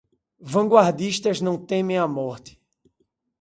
[0.53, 2.59] Vanguardistas não temem a morte